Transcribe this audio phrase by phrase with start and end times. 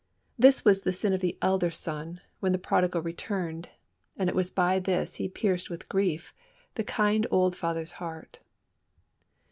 [0.35, 3.69] This was the sin of the elder son when the prodigal returned,
[4.17, 6.33] and it was by this he pierced with grief
[6.73, 8.39] the kind old father's heart.